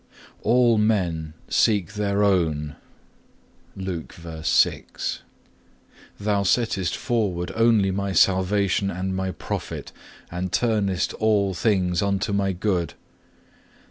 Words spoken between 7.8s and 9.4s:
my salvation and my